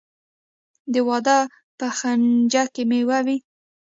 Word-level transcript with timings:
د 0.93 0.95
واده 1.07 1.37
په 1.77 1.87
خنچه 1.97 2.63
کې 2.73 2.83
میوه 2.89 3.19
وي. 3.25 3.37